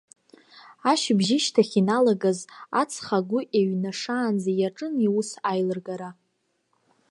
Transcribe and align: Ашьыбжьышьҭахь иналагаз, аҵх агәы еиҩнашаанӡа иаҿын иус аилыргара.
Ашьыбжьышьҭахь 0.91 1.73
иналагаз, 1.79 2.39
аҵх 2.81 3.07
агәы 3.17 3.39
еиҩнашаанӡа 3.57 4.51
иаҿын 4.55 4.93
иус 5.05 5.29
аилыргара. 5.49 6.09